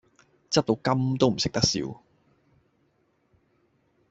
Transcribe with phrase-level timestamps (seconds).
[0.49, 2.01] 執到金都唔識得笑